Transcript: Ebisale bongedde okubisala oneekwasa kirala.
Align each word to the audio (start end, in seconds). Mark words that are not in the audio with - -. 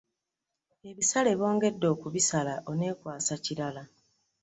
Ebisale 0.89 1.31
bongedde 1.41 1.85
okubisala 1.93 2.53
oneekwasa 2.71 3.35
kirala. 3.45 3.83